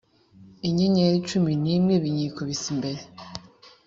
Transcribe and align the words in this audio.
inyenyeri 0.67 1.19
cumi 1.29 1.51
n 1.63 1.65
imwe 1.75 1.95
binyikubise 2.03 2.65
imbere 2.73 3.01